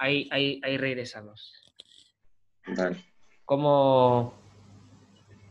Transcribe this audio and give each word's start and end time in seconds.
ahí, 0.00 0.28
ahí, 0.32 0.60
ahí 0.64 0.76
regresamos. 0.76 1.52
Dale. 2.66 2.96
¿Cómo, 3.44 4.34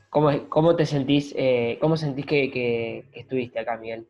cómo, 0.09 0.49
cómo 0.49 0.75
te 0.75 0.85
sentís, 0.85 1.33
eh, 1.37 1.77
cómo 1.79 1.95
sentís 1.97 2.25
que, 2.25 2.49
que- 2.51 3.05
que 3.13 3.19
estuviste 3.21 3.59
acá, 3.59 3.77
Miguel? 3.77 4.07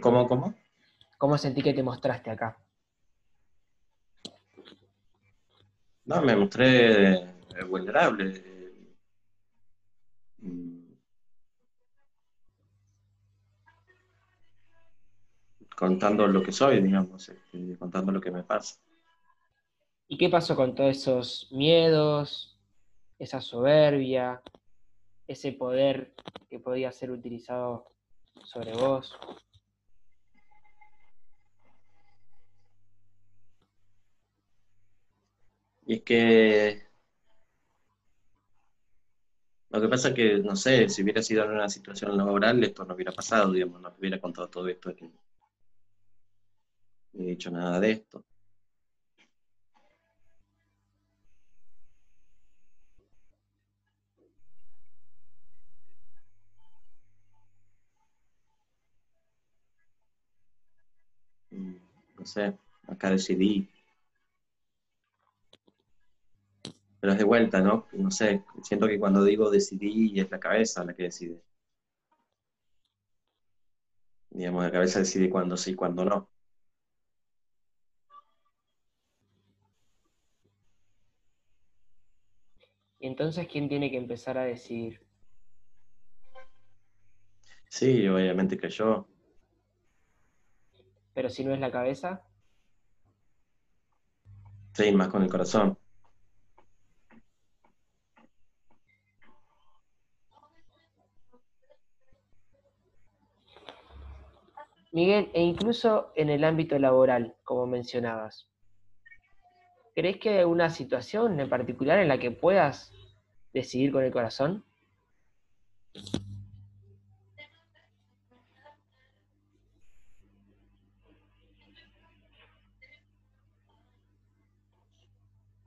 ¿Cómo, 0.00 0.28
cómo? 0.28 0.54
¿Cómo 1.18 1.38
sentís 1.38 1.64
que 1.64 1.74
te 1.74 1.82
mostraste 1.82 2.30
acá? 2.30 2.56
No, 6.06 6.20
me 6.22 6.36
mostré 6.36 7.12
eh, 7.14 7.64
vulnerable. 7.68 8.53
Contando 15.76 16.26
lo 16.26 16.42
que 16.42 16.52
soy, 16.52 16.80
digamos, 16.80 17.28
este, 17.28 17.76
contando 17.78 18.12
lo 18.12 18.20
que 18.20 18.30
me 18.30 18.42
pasa. 18.42 18.78
¿Y 20.06 20.16
qué 20.16 20.28
pasó 20.28 20.54
con 20.54 20.74
todos 20.74 20.96
esos 20.96 21.48
miedos, 21.50 22.58
esa 23.18 23.40
soberbia, 23.40 24.42
ese 25.26 25.52
poder 25.52 26.14
que 26.48 26.58
podía 26.58 26.92
ser 26.92 27.10
utilizado 27.10 27.86
sobre 28.44 28.72
vos? 28.74 29.18
Y 35.86 35.94
es 35.94 36.02
que 36.02 36.82
lo 39.70 39.80
que 39.80 39.88
pasa 39.88 40.10
es 40.10 40.14
que, 40.14 40.38
no 40.38 40.54
sé, 40.54 40.88
si 40.88 41.02
hubiera 41.02 41.20
sido 41.20 41.44
en 41.44 41.50
una 41.50 41.68
situación 41.68 42.16
laboral, 42.16 42.62
esto 42.62 42.84
no 42.84 42.94
hubiera 42.94 43.10
pasado, 43.10 43.50
digamos, 43.50 43.80
no 43.80 43.92
hubiera 43.98 44.20
contado 44.20 44.48
todo 44.48 44.68
esto, 44.68 44.94
he 47.16 47.22
dicho 47.24 47.50
nada 47.50 47.80
de 47.80 47.92
esto. 47.92 48.24
Mm, 61.52 61.76
No 62.18 62.26
sé, 62.26 62.44
acá 62.86 63.10
decidí. 63.10 63.66
Pero 66.98 67.12
es 67.12 67.18
de 67.20 67.24
vuelta, 67.24 67.60
¿no? 67.60 67.86
No 67.92 68.10
sé, 68.10 68.42
siento 68.64 68.88
que 68.88 68.98
cuando 68.98 69.22
digo 69.22 69.48
decidí 69.48 70.18
es 70.18 70.28
la 70.28 70.40
cabeza 70.40 70.84
la 70.84 70.92
que 70.94 71.04
decide. 71.04 71.40
Digamos, 74.28 74.62
la 74.64 74.70
cabeza 74.70 74.98
decide 74.98 75.30
cuándo 75.30 75.56
sí, 75.56 75.74
cuándo 75.74 76.04
no. 76.04 76.28
Entonces, 83.06 83.46
¿quién 83.48 83.68
tiene 83.68 83.90
que 83.90 83.96
empezar 83.96 84.38
a 84.38 84.44
decidir? 84.44 85.00
Sí, 87.68 88.06
obviamente 88.08 88.56
que 88.56 88.68
yo. 88.68 89.06
Pero 91.12 91.28
si 91.28 91.44
no 91.44 91.54
es 91.54 91.60
la 91.60 91.70
cabeza, 91.70 92.22
Sí, 94.74 94.90
más 94.90 95.06
con 95.06 95.22
el 95.22 95.30
corazón. 95.30 95.78
Miguel, 104.90 105.30
e 105.32 105.42
incluso 105.42 106.12
en 106.16 106.28
el 106.28 106.42
ámbito 106.42 106.76
laboral, 106.78 107.36
como 107.44 107.66
mencionabas, 107.66 108.48
¿crees 109.94 110.18
que 110.18 110.30
hay 110.30 110.38
alguna 110.38 110.70
situación 110.70 111.38
en 111.38 111.48
particular 111.48 112.00
en 112.00 112.08
la 112.08 112.18
que 112.18 112.32
puedas 112.32 112.92
decidir 113.54 113.92
con 113.92 114.04
el 114.04 114.12
corazón? 114.12 114.64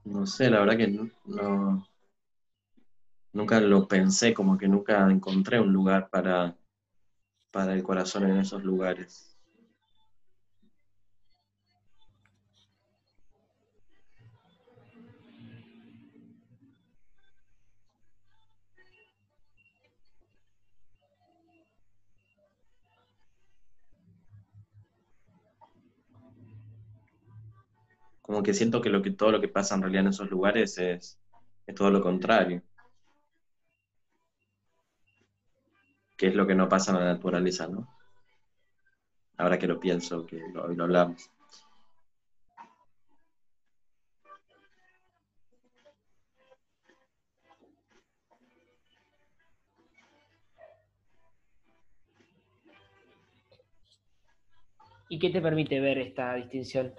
No 0.03 0.25
sé, 0.25 0.49
la 0.49 0.59
verdad 0.59 0.77
que 0.77 0.87
no, 0.87 1.87
nunca 3.33 3.59
lo 3.59 3.87
pensé, 3.87 4.33
como 4.33 4.57
que 4.57 4.67
nunca 4.67 5.09
encontré 5.09 5.59
un 5.59 5.71
lugar 5.71 6.09
para, 6.09 6.55
para 7.51 7.73
el 7.73 7.83
corazón 7.83 8.29
en 8.29 8.37
esos 8.37 8.63
lugares. 8.63 9.36
Como 28.27 28.43
que 28.43 28.53
siento 28.53 28.81
que, 28.81 28.91
todo 29.11 29.31
lo 29.31 29.39
que 29.39 29.47
pasa 29.47 29.75
en 29.75 29.81
realidad 29.83 30.03
en 30.03 30.09
esos 30.09 30.29
lugares 30.29 30.77
es, 30.77 31.17
es 31.65 31.75
todo 31.75 31.89
lo 31.89 32.01
contrario. 32.01 32.61
Que 36.17 36.27
es 36.27 36.35
lo 36.35 36.45
que 36.45 36.53
no 36.53 36.67
pasa 36.67 36.91
en 36.91 36.99
la 36.99 37.05
naturaleza, 37.05 37.67
¿no? 37.67 37.87
Ahora 39.37 39.57
que 39.57 39.67
lo 39.67 39.79
pienso, 39.79 40.25
que 40.25 40.43
hoy 40.43 40.75
lo 40.75 40.83
hablamos. 40.83 41.31
¿Y 55.07 55.17
qué 55.17 55.29
te 55.29 55.39
permite 55.39 55.79
ver 55.79 55.99
esta 55.99 56.33
distinción? 56.33 56.93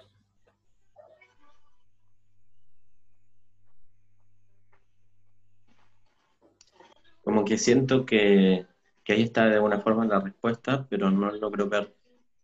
Como 7.29 7.38
que 7.49 7.57
siento 7.57 8.05
que, 8.05 8.67
que 9.03 9.13
ahí 9.13 9.23
está 9.23 9.47
de 9.47 9.55
alguna 9.55 9.81
forma 9.81 10.05
la 10.05 10.19
respuesta, 10.19 10.85
pero 10.87 11.09
no 11.09 11.31
logro 11.31 11.67
ver 11.67 11.95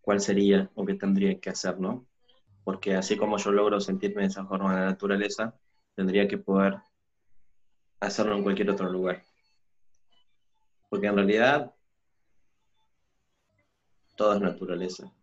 cuál 0.02 0.20
sería 0.20 0.72
o 0.74 0.84
qué 0.84 0.96
tendría 0.96 1.40
que 1.40 1.52
hacer, 1.52 1.80
¿no? 1.80 2.08
Porque 2.64 2.96
así 2.96 3.16
como 3.16 3.38
yo 3.38 3.52
logro 3.52 3.80
sentirme 3.80 4.24
de 4.24 4.30
esa 4.30 4.48
forma 4.48 4.74
en 4.74 4.80
la 4.80 4.86
naturaleza, 4.88 5.54
tendría 5.94 6.28
que 6.28 6.40
poder 6.40 6.80
hacerlo 8.00 8.36
en 8.36 8.42
cualquier 8.42 8.72
otro 8.72 8.90
lugar. 8.90 9.22
Porque 10.90 11.06
en 11.06 11.16
realidad 11.16 11.72
todo 14.16 14.34
es 14.34 14.42
naturaleza. 14.42 15.14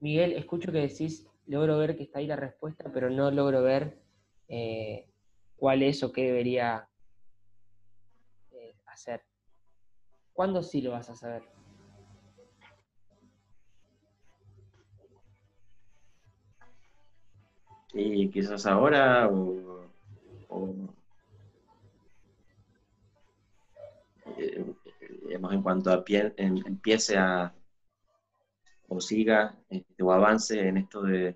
Miguel, 0.00 0.32
escucho 0.32 0.72
que 0.72 0.78
decís, 0.78 1.26
logro 1.46 1.76
ver 1.76 1.98
que 1.98 2.04
está 2.04 2.20
ahí 2.20 2.26
la 2.26 2.36
respuesta, 2.36 2.90
pero 2.94 3.10
no 3.10 3.30
logro 3.30 3.62
ver 3.62 3.98
eh, 4.48 5.06
cuál 5.58 5.82
es 5.82 6.02
o 6.02 6.12
qué 6.12 6.22
debería 6.26 6.88
eh, 8.52 8.74
hacer. 8.86 9.22
¿Cuándo 10.32 10.62
sí 10.62 10.80
lo 10.80 10.92
vas 10.92 11.10
a 11.10 11.16
saber? 11.16 11.42
Y 17.92 18.30
quizás 18.30 18.66
ahora 18.66 19.28
o, 19.28 19.90
o, 20.48 20.74
eh, 24.36 24.64
en 25.30 25.62
cuanto 25.62 25.90
a 25.90 26.04
pie- 26.04 26.34
en- 26.36 26.64
empiece 26.66 27.16
a 27.16 27.52
o 28.88 29.00
siga 29.00 29.54
este, 29.68 30.02
o 30.02 30.12
avance 30.12 30.68
en 30.68 30.76
esto 30.78 31.02
de, 31.02 31.34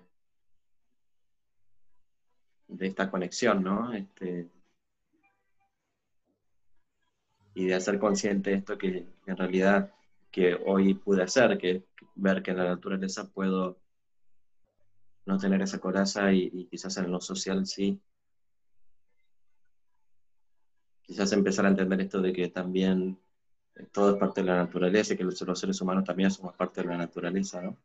de 2.73 2.87
esta 2.87 3.09
conexión, 3.09 3.63
¿no? 3.63 3.93
Este, 3.93 4.49
y 7.53 7.65
de 7.65 7.75
hacer 7.75 7.99
consciente 7.99 8.53
esto 8.53 8.77
que, 8.77 9.07
en 9.27 9.37
realidad 9.37 9.93
que 10.31 10.55
hoy 10.65 10.95
pude 10.95 11.23
hacer, 11.23 11.57
que 11.57 11.83
ver 12.15 12.41
que 12.41 12.51
en 12.51 12.57
la 12.57 12.65
naturaleza 12.65 13.29
puedo 13.29 13.77
no 15.25 15.37
tener 15.37 15.61
esa 15.61 15.79
coraza 15.79 16.33
y, 16.33 16.49
y 16.51 16.65
quizás 16.65 16.97
en 16.97 17.11
lo 17.11 17.21
social 17.21 17.65
sí. 17.65 18.01
Quizás 21.03 21.31
empezar 21.33 21.65
a 21.65 21.69
entender 21.69 22.01
esto 22.01 22.21
de 22.21 22.33
que 22.33 22.49
también 22.49 23.19
todo 23.91 24.13
es 24.13 24.17
parte 24.17 24.41
de 24.41 24.47
la 24.47 24.57
naturaleza 24.57 25.13
y 25.13 25.17
que 25.17 25.23
los, 25.23 25.39
los 25.41 25.59
seres 25.59 25.79
humanos 25.79 26.03
también 26.03 26.31
somos 26.31 26.55
parte 26.55 26.81
de 26.81 26.87
la 26.87 26.97
naturaleza, 26.97 27.61
¿no? 27.61 27.77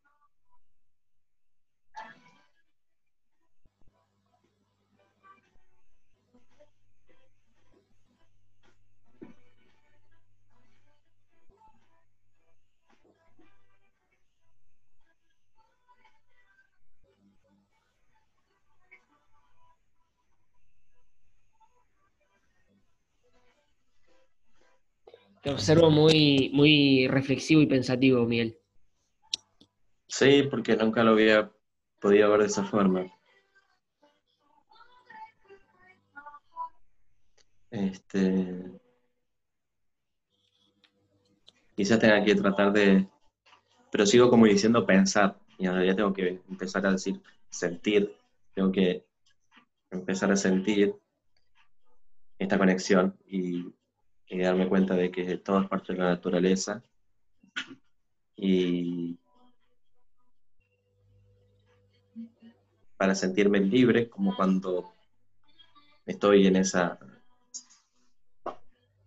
Observo 25.50 25.90
muy, 25.90 26.50
muy 26.52 27.08
reflexivo 27.08 27.60
y 27.60 27.66
pensativo, 27.66 28.24
Miguel. 28.24 28.58
Sí, 30.06 30.44
porque 30.50 30.76
nunca 30.76 31.02
lo 31.02 31.12
había 31.12 31.50
podido 32.00 32.30
ver 32.30 32.40
de 32.40 32.46
esa 32.46 32.64
forma. 32.64 33.06
Este, 37.70 38.64
quizás 41.76 41.98
tenga 41.98 42.24
que 42.24 42.34
tratar 42.34 42.72
de, 42.72 43.06
pero 43.90 44.06
sigo 44.06 44.30
como 44.30 44.46
diciendo 44.46 44.86
pensar, 44.86 45.38
y 45.58 45.66
en 45.66 45.74
realidad 45.74 45.96
tengo 45.96 46.12
que 46.12 46.40
empezar 46.48 46.86
a 46.86 46.92
decir 46.92 47.20
sentir, 47.50 48.16
tengo 48.54 48.72
que 48.72 49.04
empezar 49.90 50.30
a 50.32 50.36
sentir 50.36 50.94
esta 52.38 52.56
conexión 52.56 53.16
y, 53.26 53.66
darme 54.30 54.68
cuenta 54.68 54.94
de 54.94 55.10
que 55.10 55.38
todo 55.38 55.62
es 55.62 55.68
parte 55.68 55.92
de 55.92 55.98
la 55.98 56.10
naturaleza 56.10 56.82
y 58.36 59.18
para 62.96 63.14
sentirme 63.14 63.60
libre 63.60 64.08
como 64.08 64.36
cuando 64.36 64.92
estoy 66.04 66.46
en 66.46 66.56
esa 66.56 66.98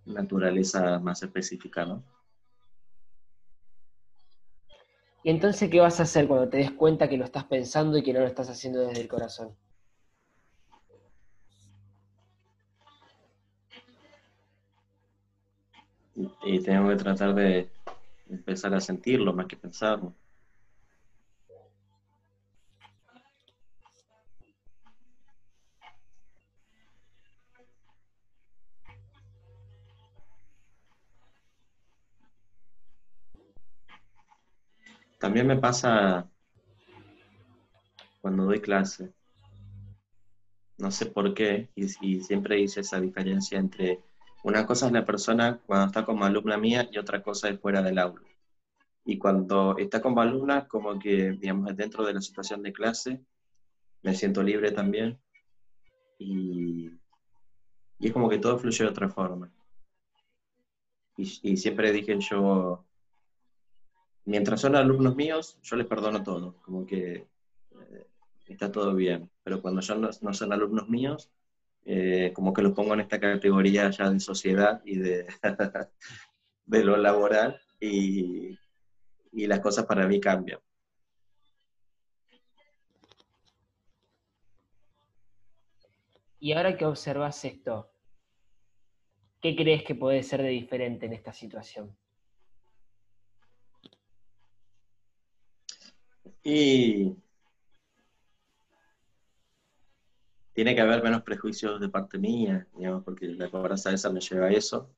naturaleza 0.06 1.00
más 1.00 1.22
específica, 1.22 1.86
¿no? 1.86 2.04
¿Y 5.24 5.30
entonces 5.30 5.70
qué 5.70 5.80
vas 5.80 6.00
a 6.00 6.04
hacer 6.04 6.28
cuando 6.28 6.50
te 6.50 6.58
des 6.58 6.72
cuenta 6.72 7.08
que 7.08 7.18
lo 7.18 7.26
estás 7.26 7.44
pensando 7.46 7.98
y 7.98 8.04
que 8.04 8.14
no 8.14 8.22
lo 8.22 8.28
estás 8.28 8.50
haciendo 8.50 8.82
desde 8.82 9.02
el 9.02 9.08
corazón? 9.08 9.56
Y 16.44 16.60
tengo 16.62 16.90
que 16.90 16.96
tratar 16.96 17.34
de 17.36 17.70
empezar 18.30 18.74
a 18.74 18.82
sentirlo 18.82 19.34
más 19.34 19.48
que 19.48 19.58
pensarlo. 19.58 20.14
También 35.20 35.46
me 35.46 35.56
pasa 35.56 36.28
cuando 38.22 38.46
doy 38.46 38.60
clase. 38.60 39.14
No 40.78 40.90
sé 40.90 41.06
por 41.06 41.36
qué, 41.36 41.70
y, 41.76 41.88
siempre 42.22 42.60
hice 42.60 42.80
esa 42.80 43.00
diferencia 43.00 43.60
entre 43.60 44.02
una 44.44 44.66
cosa 44.66 44.88
es 44.88 44.92
la 44.92 45.06
persona 45.06 45.60
cuando 45.66 45.88
está 45.88 46.06
como 46.06 46.26
alumna 46.26 46.58
mía 46.58 46.90
y 46.92 46.98
otra 46.98 47.22
cosa 47.22 47.50
es 47.50 47.60
fuera 47.60 47.82
del 47.82 48.00
aula. 48.00 48.24
Y 49.06 49.18
cuando 49.18 49.78
está 49.78 50.02
como 50.02 50.22
alumna, 50.22 50.68
como 50.68 51.00
que, 51.00 51.32
digamos, 51.32 51.76
dentro 51.76 52.06
de 52.06 52.14
la 52.14 52.22
situación 52.22 52.62
de 52.62 52.74
clase, 52.74 53.20
me 54.04 54.16
siento 54.16 54.44
libre 54.44 54.72
también. 54.72 55.20
Y, 56.20 56.92
y 58.00 58.08
es 58.08 58.14
como 58.14 58.30
que 58.30 58.38
todo 58.38 58.58
fluye 58.58 58.84
de 58.84 58.90
otra 58.90 59.10
forma. 59.10 59.52
Y, 61.18 61.40
y 61.44 61.58
siempre 61.58 61.92
dije 61.92 62.18
yo, 62.20 62.86
mientras 64.26 64.62
son 64.62 64.76
alumnos 64.76 65.16
míos, 65.16 65.58
yo 65.64 65.76
les 65.76 65.88
perdono 65.88 66.24
todo, 66.24 66.56
como 66.62 66.86
que 66.86 67.14
eh, 67.14 68.08
está 68.48 68.72
todo 68.72 68.94
bien. 68.96 69.30
Pero 69.44 69.62
cuando 69.62 69.82
ya 69.82 69.96
no, 69.96 70.12
son 70.12 70.54
alumnos 70.54 70.90
míos, 70.90 71.30
eh, 71.86 72.32
como 72.34 72.54
que 72.54 72.62
los 72.62 72.74
pongo 72.74 72.94
en 72.94 73.02
esta 73.02 73.20
categoría 73.20 73.90
ya 73.90 74.10
de 74.10 74.20
sociedad 74.20 74.82
y 74.86 74.98
de, 74.98 75.28
de 76.66 76.84
lo 76.84 76.98
laboral 76.98 77.60
y, 77.80 78.58
y 79.32 79.48
las 79.48 79.60
cosas 79.60 79.86
para 79.86 80.08
mí 80.08 80.20
cambian. 80.20 80.60
Y 86.40 86.54
ahora 86.54 86.76
que 86.76 86.86
observas 86.86 87.46
esto, 87.46 87.92
¿qué 89.42 89.56
crees 89.56 89.84
que 89.84 89.94
puede 89.94 90.24
ser 90.24 90.42
de 90.42 90.50
diferente 90.50 91.06
en 91.06 91.14
esta 91.14 91.34
situación? 91.34 91.96
Y 96.44 97.16
tiene 100.54 100.76
que 100.76 100.82
haber 100.82 101.04
menos 101.04 101.24
prejuicios 101.24 101.80
de 101.80 101.90
parte 101.90 102.18
mía, 102.18 102.68
digamos, 102.76 103.04
porque 103.04 103.28
la 103.28 103.50
cobranza 103.50 103.92
esa 103.92 104.10
me 104.12 104.20
lleva 104.20 104.48
a 104.48 104.52
eso. 104.52 104.90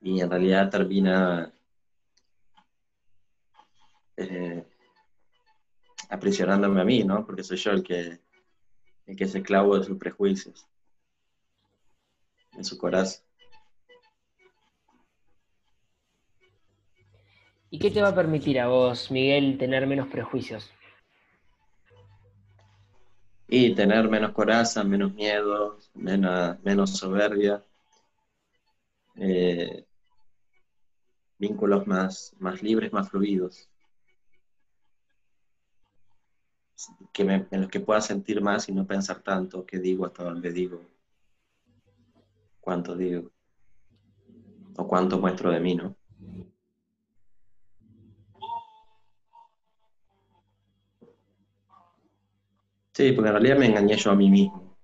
Y 0.00 0.20
en 0.20 0.30
realidad 0.30 0.70
termina 0.70 1.52
eh, 4.16 4.64
aprisionándome 6.08 6.80
a 6.80 6.84
mí, 6.84 7.04
¿no? 7.04 7.24
Porque 7.24 7.42
soy 7.42 7.56
yo 7.58 7.72
el 7.72 7.82
que, 7.82 8.20
el 9.06 9.16
que 9.16 9.24
es 9.24 9.34
esclavo 9.34 9.78
de 9.78 9.84
sus 9.84 9.98
prejuicios, 9.98 10.66
de 12.52 12.64
su 12.64 12.78
corazón. 12.78 13.22
¿Y 17.70 17.78
qué 17.78 17.90
te 17.90 18.02
va 18.02 18.08
a 18.08 18.14
permitir 18.14 18.60
a 18.60 18.68
vos, 18.68 19.10
Miguel, 19.10 19.56
tener 19.56 19.86
menos 19.86 20.08
prejuicios? 20.08 20.70
Y 23.54 23.74
tener 23.74 24.08
menos 24.08 24.32
coraza, 24.32 24.82
menos 24.82 25.12
miedo, 25.12 25.76
menos, 25.92 26.58
menos 26.62 26.96
soberbia, 26.96 27.62
eh, 29.16 29.84
vínculos 31.36 31.86
más, 31.86 32.34
más 32.38 32.62
libres, 32.62 32.94
más 32.94 33.10
fluidos, 33.10 33.68
que 37.12 37.24
en 37.24 37.60
los 37.60 37.68
que 37.68 37.80
pueda 37.80 38.00
sentir 38.00 38.40
más 38.40 38.70
y 38.70 38.72
no 38.72 38.86
pensar 38.86 39.20
tanto 39.20 39.66
qué 39.66 39.78
digo 39.78 40.06
hasta 40.06 40.24
dónde 40.24 40.50
digo, 40.50 40.80
cuánto 42.58 42.96
digo, 42.96 43.32
o 44.78 44.88
cuánto 44.88 45.18
muestro 45.18 45.50
de 45.50 45.60
mí, 45.60 45.74
¿no? 45.74 45.94
Sí, 52.94 53.12
porque 53.12 53.28
en 53.28 53.34
realidad 53.34 53.56
me 53.56 53.66
engañé 53.66 53.96
yo 53.96 54.10
a 54.10 54.14
mí 54.14 54.28
mismo. 54.28 54.76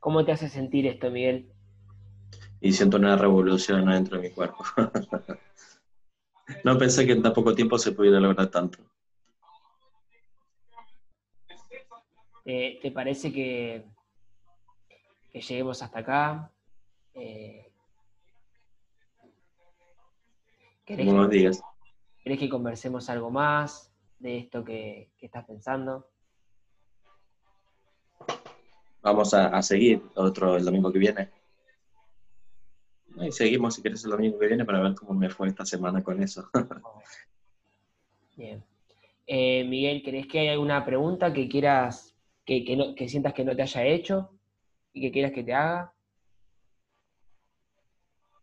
¿Cómo 0.00 0.24
te 0.24 0.32
hace 0.32 0.48
sentir 0.48 0.86
esto, 0.86 1.10
Miguel? 1.10 1.52
Y 2.60 2.72
siento 2.72 2.96
una 2.96 3.16
revolución 3.16 3.86
dentro 3.86 4.16
de 4.18 4.28
mi 4.28 4.34
cuerpo. 4.34 4.64
No 6.64 6.78
pensé 6.78 7.06
que 7.06 7.12
en 7.12 7.22
tan 7.22 7.32
poco 7.32 7.54
tiempo 7.54 7.78
se 7.78 7.92
pudiera 7.92 8.20
lograr 8.20 8.48
tanto. 8.50 8.78
Eh, 12.44 12.78
¿Te 12.80 12.92
parece 12.92 13.32
que, 13.32 13.84
que 15.32 15.40
lleguemos 15.40 15.82
hasta 15.82 15.98
acá? 15.98 16.52
Eh, 17.14 17.72
¿Querés 20.84 21.30
días. 21.30 21.62
¿Querés 22.22 22.38
que 22.38 22.48
conversemos 22.48 23.10
algo 23.10 23.30
más 23.30 23.92
de 24.20 24.38
esto 24.38 24.64
que, 24.64 25.10
estás 25.20 25.44
pensando? 25.44 26.08
Vamos 29.02 29.34
a, 29.34 29.48
a, 29.48 29.62
seguir 29.62 30.02
otro 30.14 30.56
el 30.56 30.64
domingo 30.64 30.92
que 30.92 30.98
viene. 31.00 31.30
Y 33.26 33.32
seguimos 33.32 33.74
si 33.74 33.82
quieres 33.82 34.04
el 34.04 34.12
domingo 34.12 34.38
que 34.38 34.46
viene 34.46 34.64
para 34.64 34.80
ver 34.80 34.94
cómo 34.94 35.12
me 35.14 35.28
fue 35.28 35.48
esta 35.48 35.64
semana 35.64 36.02
con 36.02 36.22
eso. 36.22 36.48
Bien. 38.36 38.62
Eh, 39.26 39.64
Miguel, 39.64 40.02
¿crees 40.04 40.26
que 40.26 40.38
hay 40.38 40.48
alguna 40.48 40.84
pregunta 40.84 41.32
que 41.32 41.48
quieras, 41.48 42.14
que, 42.44 42.64
que 42.96 43.08
sientas 43.08 43.32
que 43.32 43.44
no 43.44 43.56
te 43.56 43.62
haya 43.62 43.84
hecho 43.84 44.30
y 44.92 45.00
que 45.00 45.10
quieras 45.10 45.32
que 45.32 45.42
te 45.42 45.54
haga? 45.54 45.92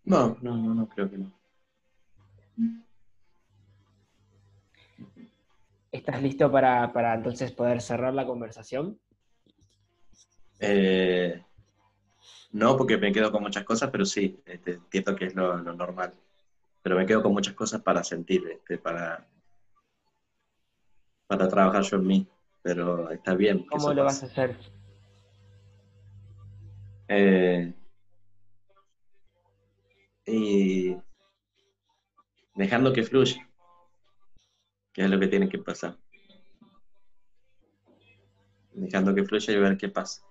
No, 0.04 0.38
no, 0.42 0.58
no, 0.58 0.74
no 0.74 0.90
creo 0.90 1.10
que 1.10 1.18
no. 1.18 1.32
¿Estás 5.92 6.22
listo 6.22 6.52
para, 6.52 6.92
para 6.92 7.14
entonces 7.14 7.52
poder 7.52 7.80
cerrar 7.80 8.14
la 8.14 8.26
conversación? 8.26 9.00
Eh, 10.60 11.42
no, 12.54 12.78
porque 12.78 12.98
me 12.98 13.12
quedo 13.12 13.32
con 13.32 13.42
muchas 13.42 13.64
cosas, 13.64 13.90
pero 13.90 14.06
sí, 14.06 14.40
este, 14.46 14.74
entiendo 14.74 15.16
que 15.16 15.26
es 15.26 15.36
lo, 15.36 15.58
normal. 15.58 16.14
Pero 16.84 16.96
me 16.96 17.06
quedo 17.08 17.24
con 17.24 17.34
muchas 17.34 17.56
cosas 17.56 17.82
para 17.82 18.04
sentir, 18.04 18.48
este, 18.48 18.78
para, 18.78 19.28
para 21.26 21.48
trabajar 21.48 21.82
yo 21.82 21.98
en 21.98 22.08
mí. 22.08 22.28
Pero 22.62 23.10
está 23.10 23.34
bien. 23.34 23.66
¿Cómo 23.66 23.92
lo 23.92 24.04
vas 24.04 24.22
a 24.22 24.28
hacer? 24.28 24.56
Eh, 27.08 27.74
y 30.28 30.96
dejando 32.54 32.94
que 32.94 33.04
fluya, 33.04 33.50
que 34.94 35.04
es 35.04 35.10
lo 35.10 35.20
que 35.20 35.28
tiene 35.28 35.50
que 35.50 35.58
pasar. 35.58 35.98
Dejando 38.74 39.16
que 39.16 39.24
fluya 39.24 39.54
y 39.54 39.58
ver 39.58 39.76
qué 39.76 39.90
pasa. 39.90 40.24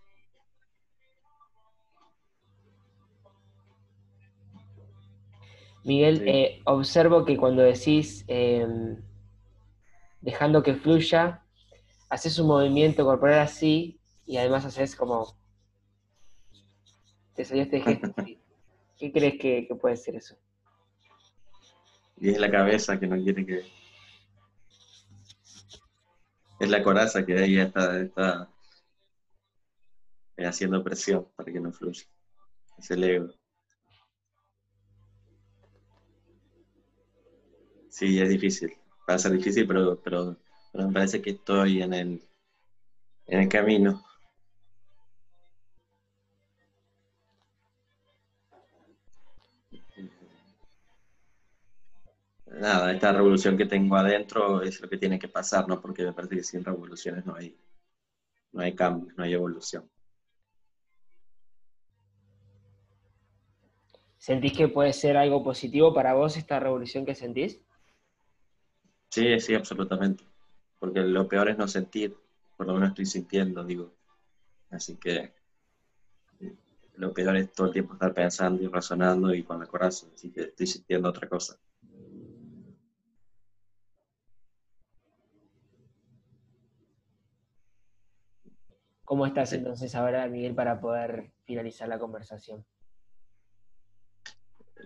Miguel, 5.85 6.23
eh, 6.29 6.61
observo 6.65 7.25
que 7.25 7.37
cuando 7.37 7.63
decís 7.63 8.25
em, 8.29 8.97
dejando 10.21 10.63
que 10.63 10.75
fluya, 10.75 11.45
haces 12.09 12.39
un 12.39 12.47
movimiento 12.47 13.05
corporal 13.05 13.41
así 13.41 14.01
y 14.27 14.37
además 14.37 14.65
haces 14.65 14.95
como... 14.95 15.37
Te 17.35 17.45
salió 17.45 17.65
este 17.65 17.81
gesto. 17.81 18.15
¿Qué 18.99 19.13
crees 19.13 19.39
que, 19.41 19.69
puede 19.81 19.97
ser 19.97 20.17
eso? 20.17 20.37
Y 22.19 22.31
es 22.31 22.39
la 22.39 22.51
cabeza 22.51 23.01
que 23.01 23.07
no 23.09 23.17
quiere 23.17 23.45
que... 23.45 23.65
Es 26.61 26.71
la 26.71 26.83
coraza 26.85 27.27
que 27.27 27.37
ahí 27.37 27.59
está, 27.59 28.01
está 28.01 28.49
haciendo 30.37 30.85
presión 30.85 31.27
para 31.35 31.53
que 31.53 31.59
no 31.59 31.73
fluya. 31.73 32.05
Es 32.79 32.91
el 32.93 33.03
ego. 33.03 33.42
Sí, 37.93 38.19
es 38.19 38.31
difícil. 38.31 38.73
Va 39.09 39.15
a 39.15 39.19
ser 39.19 39.33
difícil, 39.33 39.67
pero, 39.67 40.01
pero, 40.03 40.35
pero 40.73 40.87
me 40.87 40.95
parece 40.95 41.21
que 41.21 41.31
estoy 41.33 41.83
en 41.83 41.93
el, 41.93 42.23
en 43.27 43.41
el 43.41 43.49
camino. 43.51 44.03
Nada, 52.47 52.91
esta 52.93 53.13
revolución 53.13 53.59
que 53.59 53.67
tengo 53.67 53.95
adentro 53.97 54.63
es 54.63 54.81
lo 54.81 54.89
que 54.89 54.97
tiene 54.97 55.19
que 55.19 55.29
pasar, 55.29 55.69
¿no? 55.69 55.79
Porque 55.79 56.03
me 56.03 56.15
parece 56.15 56.37
que 56.37 56.45
sin 56.45 56.65
revoluciones 56.65 57.27
no 57.27 57.35
hay, 57.35 57.55
no 58.53 58.63
hay 58.63 58.75
cambio, 58.75 59.13
no 59.19 59.23
hay 59.23 59.35
evolución. 59.35 59.87
¿Sentís 64.17 64.57
que 64.57 64.69
puede 64.69 64.95
ser 64.95 65.19
algo 65.19 65.45
positivo 65.45 65.93
para 65.93 66.15
vos 66.15 66.39
esta 66.39 66.59
revolución 66.59 67.05
que 67.05 67.15
sentís? 67.15 67.61
Sí, 69.13 69.39
sí, 69.41 69.55
absolutamente. 69.55 70.25
Porque 70.79 71.01
lo 71.01 71.29
peor 71.29 71.51
es 71.51 71.59
no 71.59 71.69
sentir, 71.69 72.17
por 72.57 72.67
lo 72.67 72.73
menos 72.73 72.89
estoy 72.89 73.05
sintiendo, 73.05 73.63
digo. 73.63 73.93
Así 74.71 74.97
que 74.97 75.35
lo 76.95 77.13
peor 77.13 77.37
es 77.37 77.53
todo 77.53 77.67
el 77.67 77.75
tiempo 77.75 77.93
estar 77.93 78.15
pensando 78.15 78.63
y 78.63 78.69
razonando 78.69 79.35
y 79.35 79.43
con 79.43 79.61
el 79.61 79.69
corazón, 79.69 80.13
así 80.15 80.31
que 80.31 80.45
estoy 80.45 80.67
sintiendo 80.67 81.11
otra 81.11 81.29
cosa. 81.29 81.59
¿Cómo 89.05 89.27
estás 89.27 89.53
entonces 89.53 89.95
ahora, 89.95 90.27
Miguel, 90.27 90.55
para 90.55 90.81
poder 90.81 91.33
finalizar 91.45 91.87
la 91.87 91.99
conversación? 91.99 92.65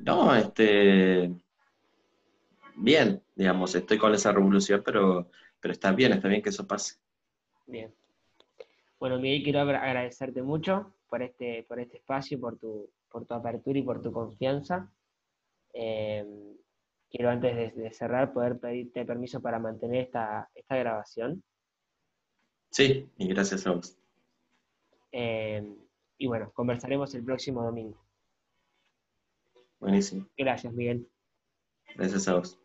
No, 0.02 0.34
este, 0.34 1.32
bien, 2.76 3.22
digamos, 3.34 3.74
estoy 3.74 3.98
con 3.98 4.14
esa 4.14 4.32
revolución, 4.32 4.82
pero, 4.84 5.30
pero 5.60 5.72
está 5.72 5.92
bien, 5.92 6.12
está 6.12 6.28
bien 6.28 6.42
que 6.42 6.50
eso 6.50 6.66
pase. 6.66 6.96
Bien. 7.66 7.92
Bueno, 8.98 9.18
Miguel, 9.18 9.42
quiero 9.42 9.60
agradecerte 9.60 10.42
mucho 10.42 10.94
por 11.08 11.22
este, 11.22 11.64
por 11.64 11.80
este 11.80 11.98
espacio, 11.98 12.40
por 12.40 12.58
tu, 12.58 12.90
por 13.10 13.26
tu 13.26 13.34
apertura 13.34 13.78
y 13.78 13.82
por 13.82 14.00
tu 14.02 14.12
confianza. 14.12 14.90
Em, 15.72 16.56
quiero 17.10 17.30
antes 17.30 17.76
de, 17.76 17.92
cerrar 17.92 18.32
poder 18.32 18.58
pedirte 18.58 19.04
permiso 19.04 19.40
para 19.40 19.58
mantener 19.58 20.04
esta, 20.04 20.50
esta 20.54 20.76
grabación. 20.76 21.42
Sí, 22.70 23.08
y 23.18 23.28
gracias 23.28 23.66
a 23.66 23.72
vos. 23.72 23.98
Em, 25.12 25.76
y 26.18 26.26
bueno, 26.26 26.50
conversaremos 26.52 27.14
el 27.14 27.24
próximo 27.24 27.62
domingo. 27.62 28.02
Buenísimo. 29.78 30.26
Gracias, 30.36 30.72
Miguel. 30.72 31.08
Gracias 31.94 32.28
a 32.28 32.34
vos. 32.34 32.58